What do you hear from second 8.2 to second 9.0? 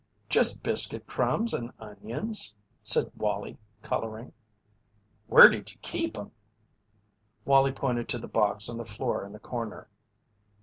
box on the